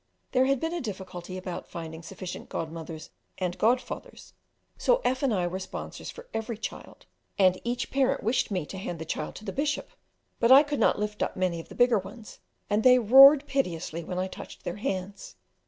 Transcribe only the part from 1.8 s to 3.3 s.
sufficient godmothers